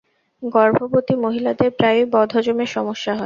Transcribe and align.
গর্ভবতী 0.43 1.13
মহিলাদের 1.15 1.69
প্রায়ই 1.71 2.05
বদহজমের 2.05 2.67
সমস্যা 2.67 3.11
হয়। 3.11 3.19